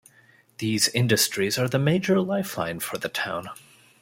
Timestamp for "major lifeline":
1.77-2.79